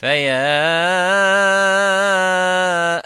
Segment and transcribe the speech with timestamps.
[0.00, 0.40] فيا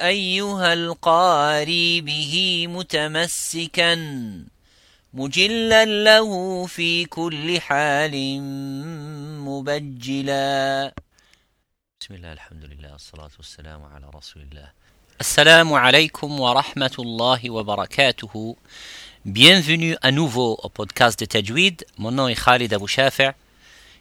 [0.07, 3.95] أيها القاري به متمسكا
[5.15, 8.41] مجلا له في كل حال
[9.43, 10.95] مبجلا
[12.01, 14.69] بسم الله الحمد لله والصلاة والسلام على رسول الله
[15.21, 18.57] السلام عليكم ورحمة الله وبركاته
[19.27, 21.87] Bienvenue à nouveau au podcast de Tajwid.
[21.99, 23.33] Mon nom est Khalid Abou Shafi'.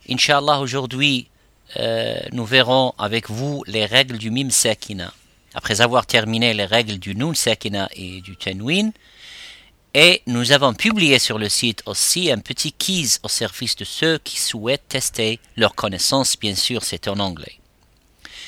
[0.09, 1.29] Inch'Allah, aujourd'hui,
[1.77, 5.13] euh, nous verrons avec vous les règles du mim sakina.
[5.53, 8.91] Après avoir terminé les règles du nun sakina et du tenwin,
[9.95, 14.17] et nous avons publié sur le site aussi un petit quiz au service de ceux
[14.17, 16.35] qui souhaitent tester leur connaissance.
[16.39, 17.59] Bien sûr, c'est en anglais.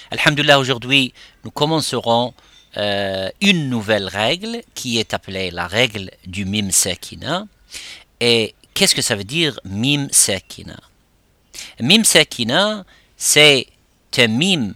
[0.10, 1.14] Alhamdulillah, aujourd'hui,
[1.44, 2.34] nous commencerons
[2.78, 7.46] euh, une nouvelle règle qui est appelée la règle du mim sakina.
[8.20, 10.80] Et qu'est-ce que ça veut dire mim sakina
[11.80, 12.86] Mim sakina,
[13.28, 13.68] c'est
[14.20, 14.76] un mime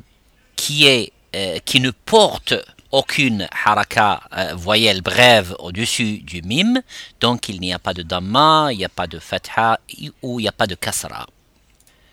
[0.55, 2.55] qui, est, euh, qui ne porte
[2.91, 6.81] aucune haraka euh, voyelle brève au-dessus du mime,
[7.21, 9.79] donc il n'y a pas de damma, il n'y a pas de fatha
[10.23, 11.27] ou il n'y a pas de kasra.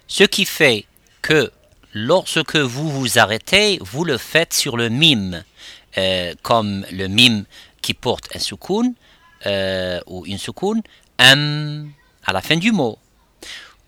[0.06, 0.84] Ce qui fait
[1.22, 1.50] que
[1.94, 5.42] lorsque vous vous arrêtez, vous le faites sur le mime,
[5.96, 7.46] euh, comme le mime
[7.80, 8.92] qui porte un soukoun
[10.06, 10.82] ou une soukoun,
[11.18, 12.98] à la fin du mot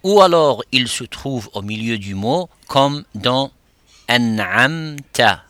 [0.03, 3.51] ou alors il se trouve au milieu du mot comme dans
[4.07, 5.45] an'amta.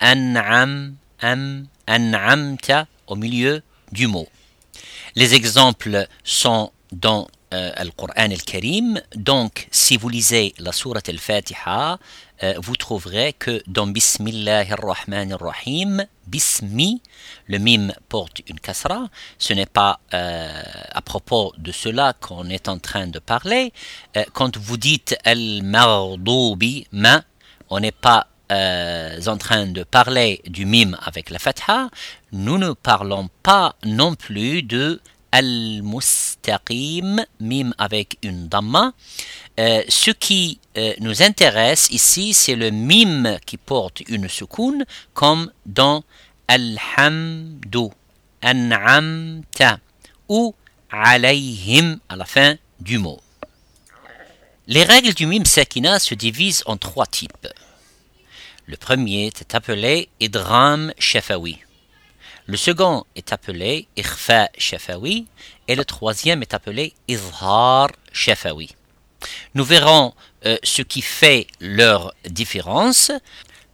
[0.00, 4.28] An'am am an'amta au milieu du mot.
[5.14, 9.00] Les exemples sont dans euh, le Coran al-Karim.
[9.14, 11.98] Donc si vous lisez la sourate al-Fatiha
[12.42, 17.00] euh, vous trouverez que dans Bismillah ar-Rahman ar-Rahim, Bismi,
[17.46, 19.08] le mime porte une kasra.
[19.38, 23.72] Ce n'est pas euh, à propos de cela qu'on est en train de parler.
[24.16, 27.22] Euh, quand vous dites al-Mardoubi, ma,
[27.70, 31.88] on n'est pas en train de parler du mime avec la fatha.
[32.30, 35.00] Nous ne parlons pas non plus de
[35.34, 38.92] al-Mustaqim, mime avec une damma.
[39.58, 45.50] Euh, ce qui euh, nous intéresse ici, c'est le mime qui porte une soukoun, comme
[45.66, 46.04] dans
[46.46, 47.88] Alhamdu,
[48.42, 49.80] An'amta
[50.28, 50.54] ou
[50.90, 53.20] Alayhim à la fin du mot.
[54.68, 57.48] Les règles du mime sakina se divisent en trois types.
[58.66, 61.58] Le premier est appelé idram shafawi.
[62.46, 65.26] Le second est appelé ikhfa shafawi
[65.66, 68.76] et le troisième est appelé izhar shafawi.
[69.54, 70.12] Nous verrons
[70.44, 73.10] euh, ce qui fait leur différence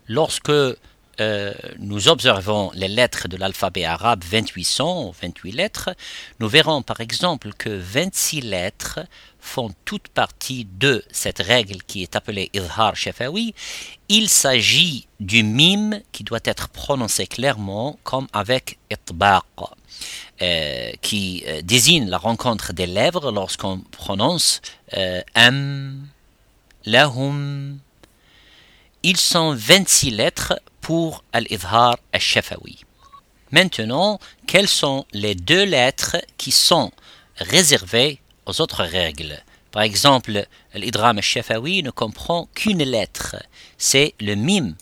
[0.06, 5.90] lorsque euh, nous observons les lettres de l'alphabet arabe 28 sons, 28 lettres,
[6.38, 9.00] nous verrons par exemple que 26 lettres
[9.40, 13.54] font toute partie de cette règle qui est appelée Izhar Shafawi.
[14.08, 19.44] Il s'agit du mime qui doit être prononcé clairement comme avec Itbaq.
[20.42, 24.62] Euh, qui euh, désigne la rencontre des lèvres lorsqu'on prononce
[24.96, 26.06] euh, am,
[26.86, 27.78] lahum.
[29.02, 32.84] Ils sont 26 lettres pour al-idhar al-shafawi.
[33.50, 36.90] Maintenant, quelles sont les deux lettres qui sont
[37.36, 38.18] réservées
[38.50, 43.36] aux autres règles Par exemple, l'idram al-shafawi ne comprend qu'une lettre,
[43.78, 44.74] c'est le mime.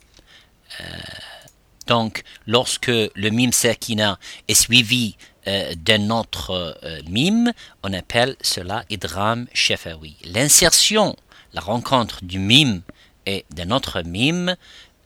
[1.86, 2.88] donc, lorsque
[3.24, 4.18] le mime sakina
[4.48, 5.16] est suivi
[5.48, 6.50] euh, d'un autre
[6.82, 7.52] euh, mime,
[7.82, 10.16] on appelle cela idram shafawi.
[10.24, 11.16] L'insertion,
[11.54, 12.82] la rencontre du mime
[13.24, 14.56] et d'un autre mime,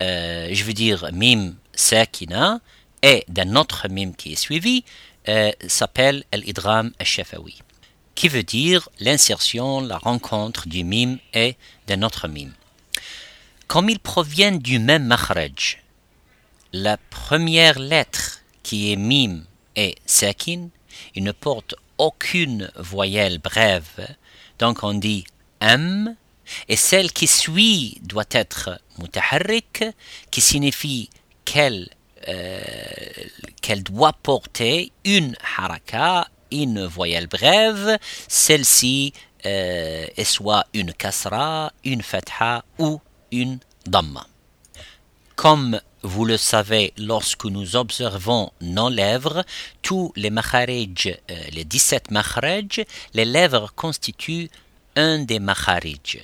[0.01, 2.59] euh, je veux dire mime sakina,
[3.01, 4.83] et d'un autre mime qui est suivi,
[5.67, 7.62] s'appelle l'idram shafawi,
[8.15, 11.55] qui veut dire l'insertion, la rencontre du mime et
[11.87, 12.53] d'un autre mime.
[13.67, 15.81] Comme ils proviennent du même makhraj,
[16.73, 20.69] la première lettre qui est mime et sakin,
[21.15, 24.15] il ne porte aucune voyelle brève,
[24.59, 25.25] donc on dit
[25.59, 26.15] m,
[26.67, 29.83] et celle qui suit doit être mutaharrik,
[30.29, 31.09] qui signifie
[31.45, 31.89] qu'elle
[32.27, 32.61] euh,
[33.61, 37.97] qu'elle doit porter une haraka, une voyelle brève,
[38.27, 39.13] celle-ci
[39.45, 43.01] euh, est soit une kasra, une fatha ou
[43.31, 44.25] une damma.
[45.35, 49.43] Comme vous le savez, lorsque nous observons nos lèvres,
[49.81, 54.49] tous les makharij, euh, les 17 makharij, les lèvres constituent
[54.95, 56.21] un des makharij.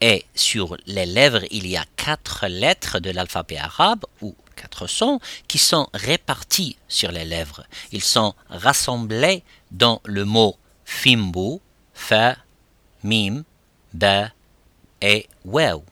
[0.00, 4.34] Et sur les lèvres, il y a quatre lettres de l'alphabet arabe, ou
[5.48, 7.64] qui sont répartis sur les lèvres.
[7.92, 11.60] Ils sont rassemblés dans le mot fimbu,
[11.94, 12.36] fa,
[13.02, 13.44] mim,
[13.92, 14.30] ba,
[15.00, 15.84] est wow.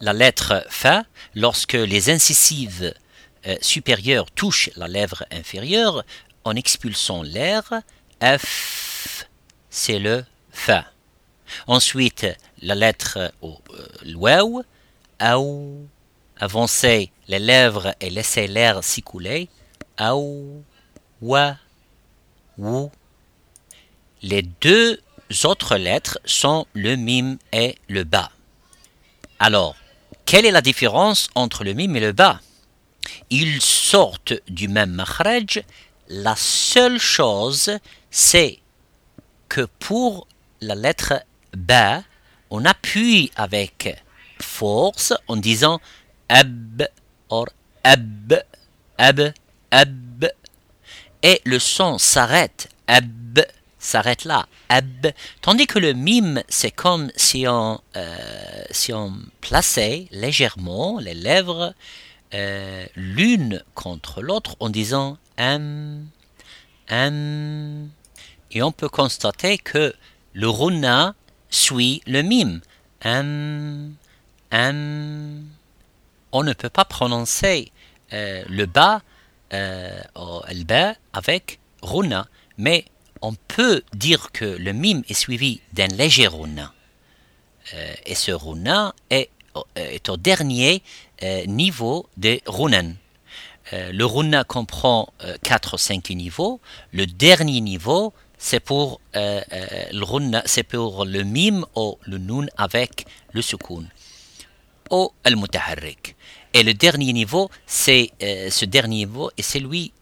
[0.00, 1.04] La lettre fa,
[1.34, 2.94] lorsque les incisives
[3.46, 6.04] euh, supérieures touchent la lèvre inférieure,
[6.44, 7.82] en expulsant l'air,
[8.22, 9.26] f,
[9.70, 10.86] c'est le fa.
[11.66, 12.26] Ensuite,
[12.62, 13.52] la lettre euh,
[15.20, 15.86] ou,
[16.38, 19.48] avancer les lèvres et laisser l'air s'écouler,
[20.00, 20.62] ou,
[21.20, 21.56] wa,
[22.56, 22.88] wu.
[24.22, 25.00] Les deux
[25.44, 28.30] autres lettres sont le mime et le bas.
[29.38, 29.76] Alors,
[30.24, 32.40] quelle est la différence entre le mime et le bas
[33.30, 35.62] Ils sortent du même makhraj.
[36.08, 37.78] La seule chose,
[38.10, 38.58] c'est
[39.48, 40.26] que pour
[40.60, 41.14] la lettre
[41.56, 42.02] ba,
[42.50, 44.02] on appuie avec
[44.58, 45.80] force en disant
[46.28, 46.82] ab
[47.28, 47.46] or
[47.84, 48.42] ab,
[48.98, 49.32] ab,
[49.70, 50.32] ab.
[51.22, 53.40] Et le son s'arrête, ab
[53.78, 55.12] s'arrête là, ab.
[55.42, 58.92] Tandis que le mime, c'est comme si on, euh, si
[59.40, 61.72] plaçait légèrement les lèvres
[62.34, 66.06] euh, l'une contre l'autre en disant am,
[66.88, 67.88] am.
[68.50, 69.94] Et on peut constater que
[70.32, 71.14] le runa
[71.48, 72.60] suit le mime.
[73.02, 73.94] Am,
[74.52, 77.72] On ne peut pas prononcer
[78.12, 79.02] euh, le bas,
[79.50, 82.84] le bas avec runa, mais
[83.22, 86.72] on peut dire que le mime est suivi d'un léger runa.
[87.74, 90.82] Euh, et ce runa est, euh, au dernier
[91.22, 92.94] euh, niveau des runan.
[93.72, 95.12] le runa comprend
[95.42, 96.58] 4 ou 5 niveaux.
[96.92, 103.04] Le dernier niveau, c'est pour, le c'est pour le mime ou le nun avec
[103.34, 103.84] le sukun.
[104.90, 106.16] Ou al mutaharrik.
[106.54, 109.92] Et le dernier niveau, c'est ce dernier niveau est celui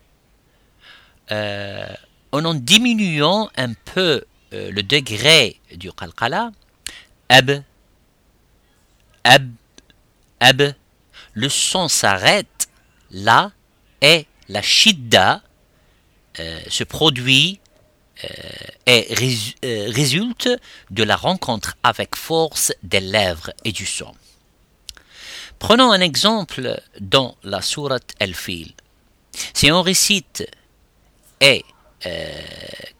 [1.30, 1.94] euh,
[2.32, 6.52] en diminuant un peu euh, le degré du qalqala,
[7.28, 7.62] ab,
[9.24, 9.50] ab,
[10.40, 10.74] ab,
[11.34, 12.68] le son s'arrête
[13.10, 13.52] là
[14.00, 15.42] et la shidda
[16.68, 17.58] se produit
[18.86, 19.06] et
[19.90, 20.48] résulte
[20.90, 24.12] de la rencontre avec force des lèvres et du son.
[25.58, 28.72] Prenons un exemple dans la sourate Al-Fil.
[29.54, 30.48] Si on récite
[31.40, 31.64] et
[32.06, 32.32] euh,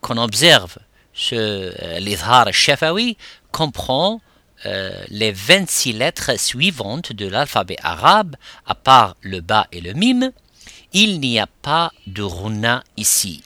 [0.00, 0.76] qu'on observe
[1.12, 3.16] ce euh, l'idhar shafawi
[3.52, 4.20] comprend
[4.66, 8.34] euh, les 26 lettres suivantes de l'alphabet arabe,
[8.66, 10.32] à part le bas et le mime,
[10.92, 13.44] il n'y a pas de runa ici.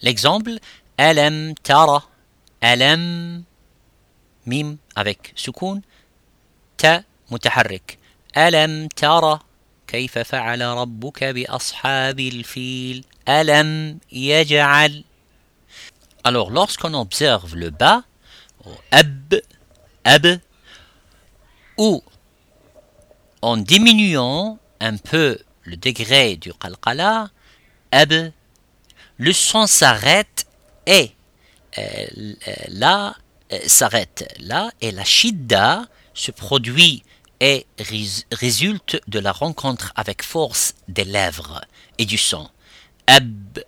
[0.00, 0.52] L'exemple,
[1.01, 2.03] alam tara,
[2.61, 3.43] alam,
[4.45, 5.81] mime avec sukun,
[6.77, 7.99] ta mutaharrik,
[8.33, 9.41] alam tara,
[9.87, 15.03] كيف فعل ربك بأصحاب الفيل ألم يجعل
[16.23, 18.03] Alors lorsqu'on observe le bas,
[18.91, 19.41] ab,
[20.03, 20.27] ab,
[21.77, 22.03] ou
[23.41, 27.29] en diminuant un peu le degré du qalqala,
[27.93, 28.13] ab,
[29.17, 30.47] le son s'arrête
[30.86, 31.12] et
[31.78, 32.06] euh,
[32.68, 33.16] là
[33.52, 37.02] euh, s'arrête là et la shidda se produit
[37.40, 37.66] et
[38.30, 41.60] résulte de la rencontre avec force des lèvres
[41.98, 42.48] et du son.
[43.08, 43.58] Ab,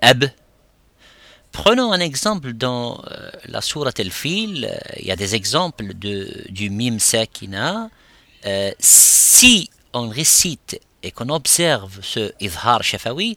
[0.00, 0.30] ab.
[1.50, 4.70] Prenons un exemple dans euh, la sourate al-Fil.
[4.98, 7.90] Il y a des exemples de, du mim sakina.
[8.46, 13.36] Euh, si on récite et qu'on observe ce izhar shafawi,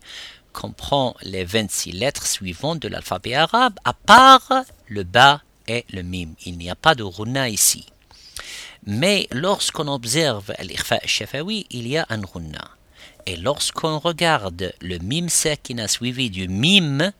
[0.53, 4.51] qu'on prend les 26 lettres suivantes de l'alphabet arabe, à part
[4.88, 6.34] le bas et le mim.
[6.46, 7.86] Il n'y a pas de runa ici.
[8.86, 12.72] Mais lorsqu'on observe l'Ikhfa shafawi, il y a un runna.
[13.25, 17.12] Et lorsqu'on regarde le mime a suivi du mime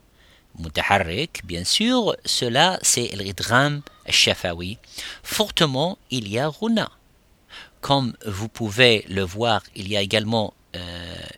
[0.58, 4.78] mutaharrik, bien sûr, cela c'est l'idram shafawi.
[5.24, 6.92] Fortement, il y a runna.
[7.80, 10.54] Comme vous pouvez le voir, il y a également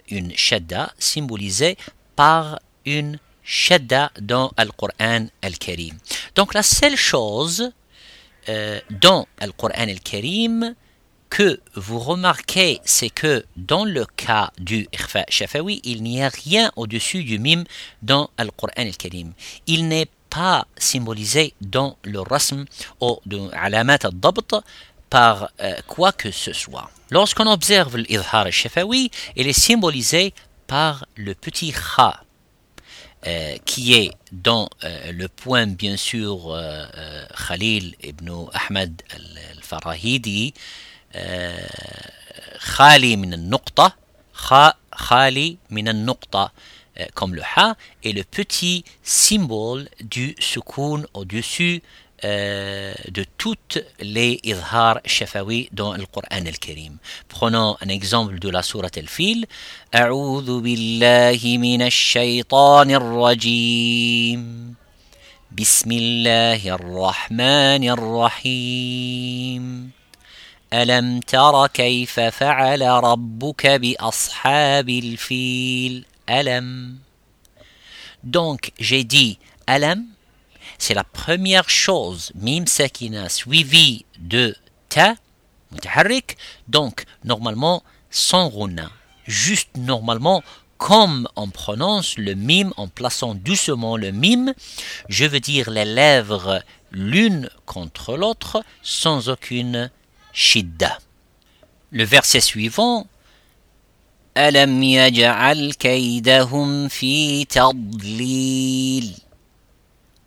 [0.09, 1.77] une shadda symbolisée
[2.15, 5.97] par une shadda dans le Coran al-Karim.
[6.35, 7.71] Donc la seule chose
[8.49, 10.75] euh, dans le Coran al-Karim
[11.29, 16.71] que vous remarquez, c'est que dans le cas du Irfa Shafawi, il n'y a rien
[16.75, 17.63] au-dessus du mim
[18.03, 19.33] dans le Coran al-Karim.
[19.65, 22.65] Il n'est pas symbolisé dans le rasm
[23.01, 24.55] ou dans alamat al-dabt
[25.13, 26.89] par euh, quoi que ce soit.
[27.11, 30.33] Lorsqu'on observe l'Idhar al-Shafawi, il est symbolisé
[30.65, 32.23] par le petit kha,
[33.27, 36.59] euh, qui est dans euh, le point, bien sûr,
[37.47, 40.55] Khalil ibn Ahmed al-Farahidi,
[42.75, 43.95] Khali min al-Nuqta,
[45.07, 46.51] Khali min al-Nuqta,
[47.14, 51.82] comme le Ha, et le petit symbole du soukoun au-dessus
[52.24, 56.98] euh, de toutes les idhar shafawi dans le Coran al-Karim.
[57.28, 59.46] Prenons un exemple de la sourate al-Fil.
[59.94, 64.74] أعوذ بالله من الشيطان الرجيم
[65.52, 69.90] بسم الله الرحمن الرحيم
[70.72, 76.04] ألم تر كيف فعل ربك بأصحاب الفيل
[78.23, 80.05] donc, j'ai dit alam,
[80.77, 84.55] c'est la première chose, mim sakina, suivie de
[84.89, 85.15] ta,
[85.71, 86.37] mutaharrik,
[86.67, 88.91] donc normalement sans runa,
[89.25, 90.43] juste normalement
[90.77, 94.53] comme on prononce le mime en plaçant doucement le mime,
[95.07, 96.61] je veux dire les lèvres
[96.91, 99.89] l'une contre l'autre sans aucune
[100.33, 100.99] shidda.
[101.91, 103.07] Le verset suivant
[104.36, 109.14] ألم يجعل كيدهم في تضليل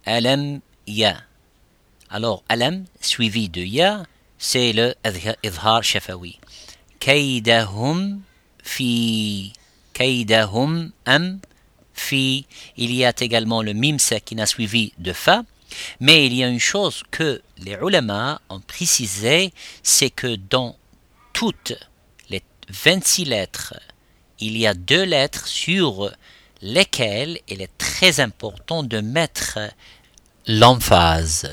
[0.05, 1.21] alam ya.
[2.09, 4.03] Alors, alam suivi de ya,
[4.37, 4.95] c'est le
[5.43, 6.39] idhar shafawi.
[6.99, 8.21] Kaidahum
[8.63, 9.53] fi.
[9.93, 11.39] Kaidahum am
[11.93, 12.45] fi.
[12.77, 15.43] Il y a également le mim qui n'a suivi de fa.
[15.99, 19.53] Mais il y a une chose que les ulama ont précisé,
[19.83, 20.75] c'est que dans
[21.31, 21.73] toutes
[22.29, 23.75] les 26 lettres,
[24.40, 26.10] il y a deux lettres sur
[26.62, 29.58] lesquelles il est très important de mettre
[30.46, 31.50] l'emphase.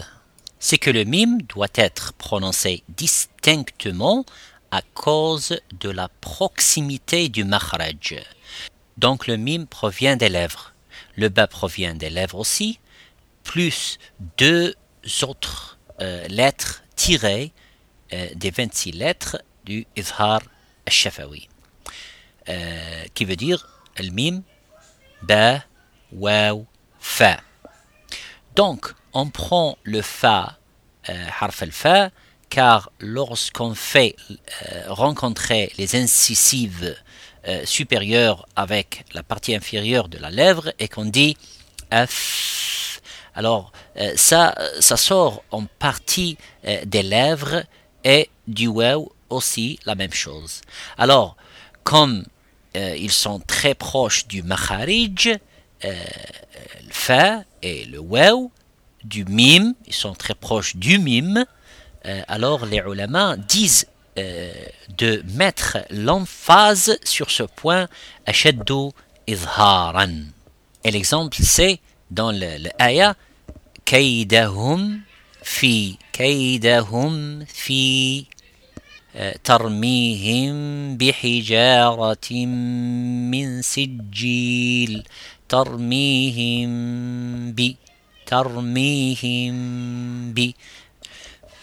[0.60, 4.26] C'est que le mime doit être prononcé distinctement
[4.72, 8.24] à cause de la proximité du makhraj.
[8.98, 10.74] Donc le mime provient des lèvres.
[11.16, 12.80] Le bas provient des lèvres aussi,
[13.44, 14.00] plus
[14.38, 14.74] deux
[15.22, 17.52] autres euh, lettres tirées
[18.14, 20.42] euh, des 26 lettres du Izhar
[20.88, 21.50] al-Shafawi.
[22.50, 23.68] Euh, qui veut dire
[24.00, 24.44] le mime,
[25.22, 25.64] ba,
[26.12, 26.66] waw,
[27.00, 27.40] fa.
[28.56, 30.58] Donc, on prend le fa,
[31.10, 32.10] euh, al-fa,
[32.50, 36.96] car lorsqu'on fait euh, rencontrer les incisives
[37.48, 41.38] euh, supérieures avec la partie inférieure de la lèvre et qu'on dit
[41.92, 43.02] f,
[43.36, 43.72] alors
[44.16, 46.38] ça, ça sort en partie
[46.86, 47.64] des lèvres
[48.04, 50.62] et du waw aussi la même chose.
[50.98, 51.36] Alors,
[51.84, 52.26] comme
[52.76, 55.38] ils sont très proches du makharij,
[55.84, 55.92] le
[56.90, 58.52] fa et le waw
[59.04, 61.46] du mime, ils sont très proches du mime,
[62.06, 63.88] euh, alors les ulama disent
[64.18, 64.52] euh,
[64.98, 67.88] de mettre l'emphase sur ce point
[68.26, 68.92] ashaddu
[69.28, 70.24] izharan.
[70.84, 71.80] Et l'exemple c'est
[72.12, 72.70] dans le,
[73.86, 75.02] kaydahum
[75.42, 78.28] fi kaydahum fi
[79.45, 82.33] ترميهم بحجارة
[83.31, 85.03] من سجيل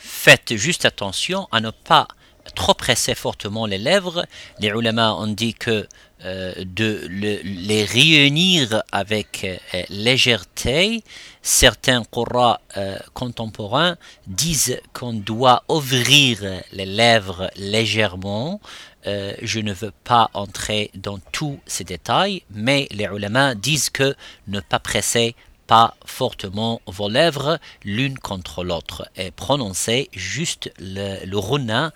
[0.02, 2.08] Faites juste attention à ne pas
[2.56, 4.26] trop presser fortement les lèvres.
[4.60, 5.88] Les ulama ont dit que
[6.27, 11.03] euh, de les réunir avec euh, légèreté.
[11.41, 13.97] Certains qurra euh, contemporains
[14.27, 16.41] disent qu'on doit ouvrir
[16.73, 18.61] les lèvres légèrement
[19.03, 24.15] je ne veux pas entrer dans tous ces détails, mais les ulama disent que
[24.47, 25.35] ne pas presser
[25.67, 31.93] pas fortement vos lèvres l'une contre l'autre et prononcer juste le, le runa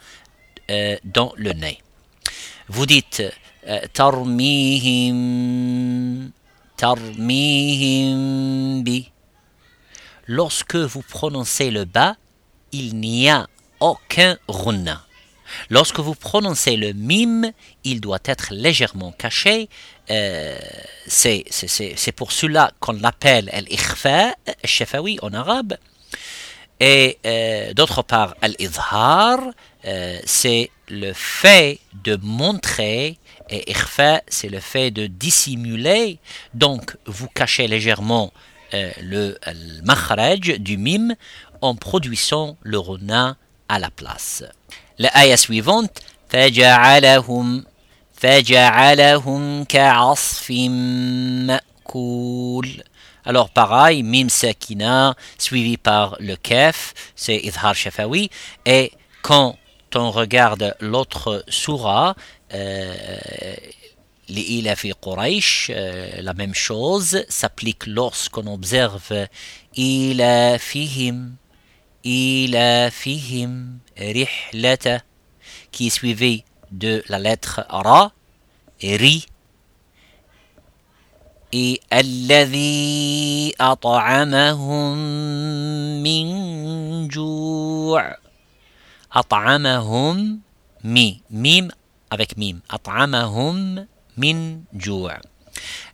[1.05, 1.84] dans le nez.
[2.69, 3.23] Vous dites
[3.67, 5.15] euh, tarmihim
[6.77, 9.11] tarmihim bi.
[10.27, 12.17] Lorsque vous prononcez le bas,
[12.73, 13.47] il n'y a
[13.81, 15.05] aucun runa.
[15.71, 17.53] Lorsque vous prononcez le mime,
[17.85, 19.69] il doit être légèrement caché.
[20.11, 20.59] Euh,
[21.07, 25.77] c'est pour cela qu'on l'appelle al-ikhfa, shafawi en arabe.
[26.81, 29.39] Et euh, d'autre part, al-izhar,
[29.85, 33.18] euh, c'est le fait de montrer,
[33.50, 36.20] et ikhfa, c'est le fait de dissimuler.
[36.54, 38.32] Donc, vous cachez légèrement
[38.72, 39.38] le
[39.84, 41.16] makhraj du mime
[41.62, 44.44] en produisant le rona à la place.
[44.98, 47.66] La ayah suivante, فجعلهم
[48.14, 50.52] فجعلهم كعصف
[51.48, 52.84] مأكول
[53.26, 58.32] alors pareil, mim sakina suivi par le kef, c'est idhar shafawi.
[58.66, 58.92] Et
[59.22, 59.56] quand
[59.97, 62.17] on regarde l'autre sourate,
[62.53, 62.95] euh,
[64.29, 69.29] L'île fi Quraysh, euh, la même chose s'applique lorsqu'on observe
[69.77, 71.37] ila fihim,
[72.05, 75.01] ila fihim rihlata,
[75.71, 78.13] qui est suivi de la lettre ra
[78.81, 79.27] et ri.
[81.53, 81.81] Et.
[89.14, 90.40] أطعمهم
[90.84, 91.70] mi mim
[92.12, 95.12] avec mim أطعمهم min jour.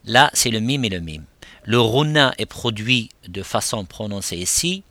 [0.06, 1.24] Là, c'est le mim et le mim.
[1.64, 4.84] Le runa est produit de façon prononcée ici.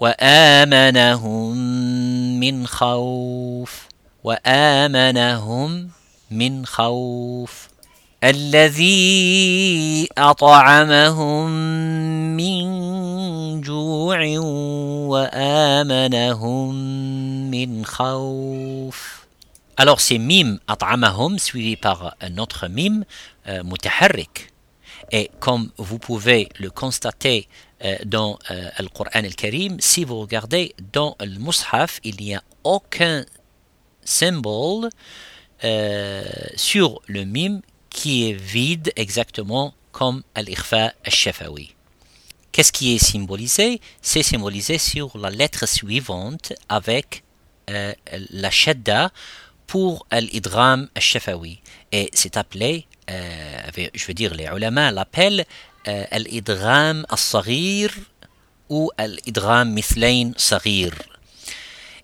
[0.00, 1.56] وآمنهم
[2.40, 3.88] من خوف
[4.24, 5.90] وآمنهم
[6.30, 7.67] من خوف
[8.24, 11.50] الذي أطعمهم
[12.36, 12.64] من
[13.60, 14.38] جوع
[15.12, 16.74] وآمنهم
[17.50, 19.24] من خوف
[19.76, 23.04] Alors c'est mim at'amahum suivi par un autre mim
[23.48, 24.52] euh, mutaharrik.
[25.10, 27.48] Et comme vous pouvez le constater
[27.84, 32.42] euh, dans euh, le Coran al-Karim, si vous regardez dans le Mus'haf, il n'y a
[32.62, 33.24] aucun
[34.04, 34.88] symbole
[35.64, 36.22] euh,
[36.56, 41.75] sur le mim qui est vide exactement comme al-Ikhfa al-Shafawi.
[42.51, 43.79] Qu'est-ce qui est symbolisé?
[44.01, 47.23] C'est symbolisé sur la lettre suivante avec
[47.69, 47.93] euh,
[48.31, 49.11] la shadda
[49.67, 51.61] pour l'idram al-shafawi.
[51.91, 55.45] Et c'est appelé, euh, je veux dire, les ulama l'appellent
[55.87, 57.91] euh, l'idram al-saghir
[58.69, 60.91] ou l'idram mithlain saghir.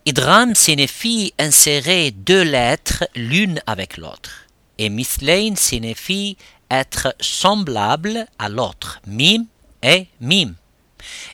[0.05, 4.44] Idram signifie insérer deux lettres l'une avec l'autre.
[4.77, 6.37] Et mithlain signifie
[6.69, 9.01] être semblable à l'autre.
[9.07, 9.45] Mim
[9.81, 10.53] et mim.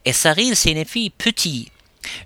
[0.06, 1.72] Et saghir signifie petit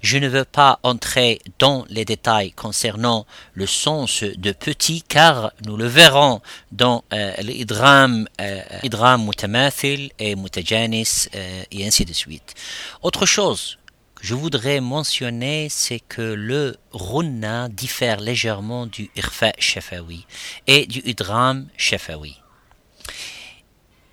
[0.02, 5.78] je ne veux pas entrer dans les détails concernant le sens de petit car nous
[5.78, 12.54] le verrons dans euh, l'idram euh, mutamathil et mutajanis euh, et ainsi de suite.
[13.02, 13.78] Autre chose
[14.22, 20.26] je voudrais mentionner, c'est que le runna diffère légèrement du irfa shafawi
[20.68, 22.36] et du idram shafawi.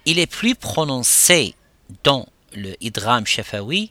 [0.04, 1.54] Il est plus prononcé
[2.04, 3.90] dans le idram shafawi.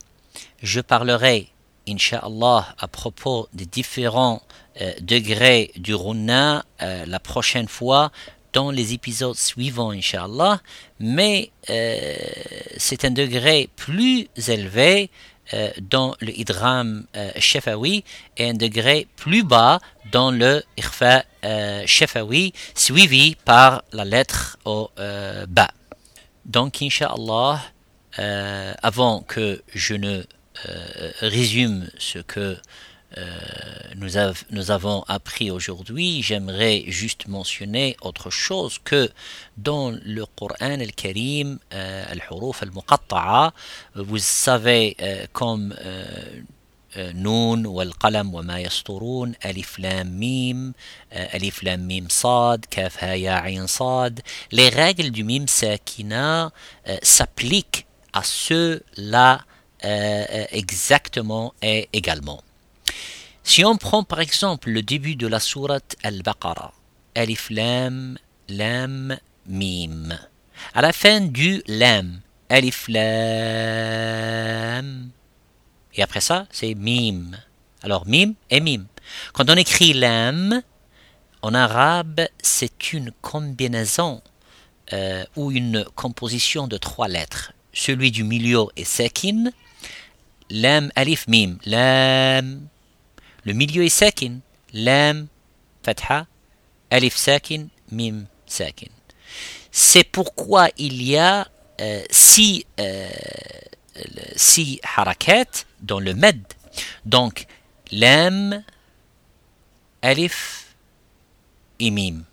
[0.61, 1.49] Je parlerai
[1.87, 4.41] Inch'Allah, à propos des différents
[4.79, 8.11] euh, degrés du Runa euh, la prochaine fois
[8.53, 10.61] dans les épisodes suivants, Inch'Allah,
[10.99, 12.15] mais euh,
[12.77, 15.09] c'est un degré plus élevé
[15.81, 17.05] dans le Idram
[17.37, 18.03] Shefawi
[18.37, 19.79] et un degré plus bas
[20.11, 21.23] dans le Irfa
[21.85, 24.89] Shefawi, suivi par la lettre au
[25.47, 25.71] bas.
[26.45, 27.61] Donc, Inch'Allah,
[28.81, 30.23] avant que je ne
[30.69, 32.57] euh, résume ce que
[33.18, 33.24] euh,
[33.96, 34.10] nous,
[34.50, 39.08] nous, avons appris aujourd'hui, j'aimerais juste mentionner autre chose que
[39.56, 43.52] dans le Coran al-Karim, euh, al-Huruf al-Muqatta'a,
[43.94, 44.96] vous savez
[45.32, 45.74] comme
[46.98, 50.72] نون والقلم وما يسطرون ألف لام ميم
[51.12, 56.50] ألف لام ميم صاد كاف ها يا عين صاد les règles du mim sakina
[57.02, 59.44] s'appliquent à ceux-là
[59.84, 62.42] euh, euh, exactement et également.
[63.43, 66.73] Si on prend par exemple le début de la sourate Al-Baqarah,
[67.15, 68.17] Alif Lam
[68.49, 70.17] Lam Mim.
[70.73, 73.01] À la fin du Lam, Alif Lam.
[75.93, 77.31] Et après ça, c'est Mim.
[77.81, 78.85] Alors Mim et Mim.
[79.33, 80.61] Quand on écrit Lam,
[81.41, 84.21] en arabe, c'est une combinaison
[84.93, 87.53] euh, ou une composition de trois lettres.
[87.73, 89.51] Celui du milieu est Sekin,
[90.49, 91.57] Lam alif mim.
[91.65, 92.67] Lam.
[93.45, 94.39] Le milieu est sakin.
[94.73, 95.27] Lam
[95.83, 96.27] fatha.
[96.89, 97.67] Alif sakin.
[97.91, 98.91] Mim sakin.
[99.71, 101.47] C'est pourquoi il y a
[101.79, 103.09] euh, six, euh,
[105.81, 106.41] dans le med.
[107.05, 107.45] Donc,
[107.91, 108.63] lam,
[110.01, 110.75] alif
[111.79, 112.23] et mim.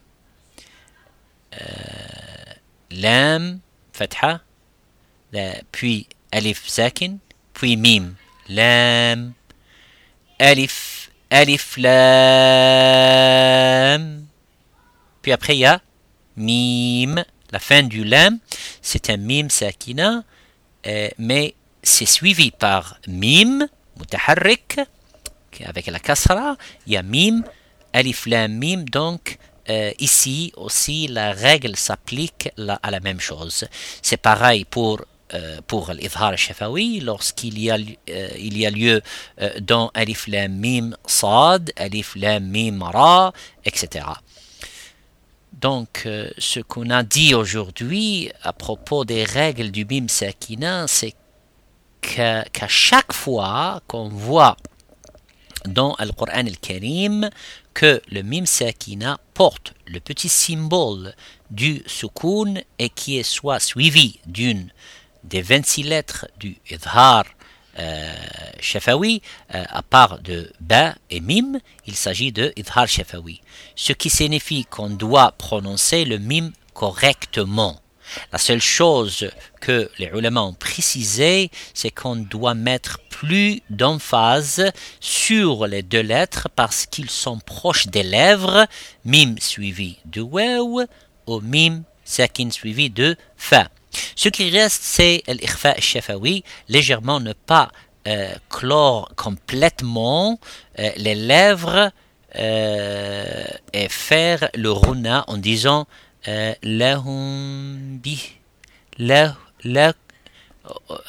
[1.55, 2.55] Euh,
[2.91, 3.61] lam,
[5.73, 7.19] puis alif sakin,
[7.55, 8.15] puis mim,
[8.49, 9.33] lam,
[10.39, 10.98] alif,
[11.31, 13.19] alif, lam.
[15.23, 15.81] Puis après, il y a
[16.37, 17.25] mim.
[17.51, 18.39] La fin du lam,
[18.83, 20.23] c'est un mim sakina,
[20.87, 23.67] euh, mais c'est suivi par mim,
[23.99, 24.79] mutaharrik,
[25.65, 27.43] avec la kasra, il y a mim,
[27.95, 29.39] alif lam mim, donc
[29.71, 32.51] euh, ici aussi la règle s'applique
[32.83, 33.67] à la même chose.
[34.03, 35.01] C'est pareil pour
[35.67, 39.03] pour l'idhar shafawi lorsqu'il y a euh, y a lieu
[39.61, 43.33] dans alif lam mim sad, alif lam mim ra,
[43.65, 44.07] etc.
[45.53, 46.07] Donc,
[46.39, 51.15] ce qu'on a dit aujourd'hui à propos des règles du mim sakina, c'est
[52.01, 54.57] qu'à chaque fois qu'on voit
[55.67, 57.31] dans le Coran al-Karim
[57.75, 61.15] que le mim sakina porte le petit symbole
[61.51, 64.71] du sukoun et qui est soit suivi d'une
[65.25, 67.25] des 26 lettres du idhar
[67.79, 68.13] euh,
[68.61, 69.23] shafawi,
[69.55, 73.41] euh, à part de ba et mim, il s'agit de idhar shafawi.
[73.77, 77.81] Ce qui signifie qu'on doit prononcer le mim correctement.
[78.33, 85.67] La seule chose que les ulama ont précisé, c'est qu'on doit mettre plus d'emphase sur
[85.67, 88.67] les deux lettres parce qu'ils sont proches des lèvres,
[89.05, 90.87] mim suivi de waw
[91.27, 93.69] ou mim sakin suivi de fa.
[94.17, 97.71] Ce qui reste, c'est l'ikhfa shafawi, légèrement ne pas
[98.07, 100.41] euh, clore complètement
[100.79, 101.91] euh, les lèvres
[102.37, 105.87] euh, et faire le runa en disant
[106.63, 108.19] lahum bi
[108.99, 109.93] la, la,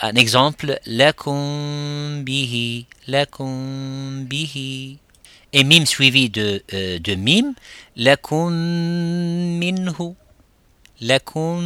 [0.02, 4.98] un exemple lakum bihi lakum bihi.
[5.52, 7.54] Et mim suivi de, de mim
[7.98, 10.16] lakum minhu
[11.02, 11.62] lakum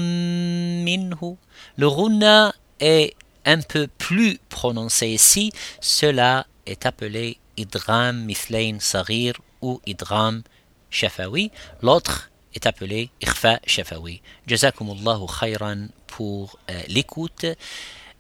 [0.84, 1.38] minhu
[1.78, 3.16] le runa est
[3.46, 10.44] un peu plus prononcé ici cela est appelé idram mithlain sarir ou idram
[10.90, 14.22] shafawi l'autre est appelé Ikhfa Shafawi.
[14.48, 17.46] Jazakumullahu khayran pour euh, l'écoute.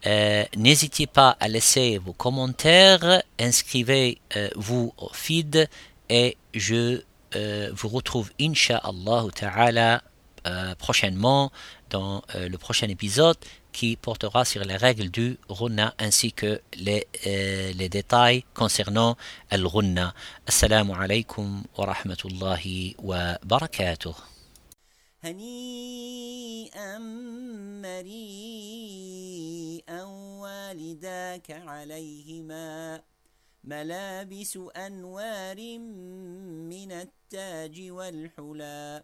[0.06, 5.70] Euh, N'hésitez pas à laisser vos commentaires, inscrivez-vous euh, au feed
[6.10, 7.02] et je
[7.72, 10.04] vous retrouve Inch'Allah Ta'ala
[10.78, 11.52] prochainement
[11.94, 13.38] dans euh, le prochain épisode
[13.72, 19.16] qui portera sur les règles du Runa ainsi que les, euh, les détails concernant
[19.52, 20.14] le Runa.
[20.48, 24.16] Assalamu alaikum wa rahmatullahi wa barakatuh.
[25.24, 26.98] هنيئا
[27.84, 29.24] مريئا
[30.44, 33.02] والداك عليهما
[33.64, 39.04] ملابس أنوار من التاج والحلى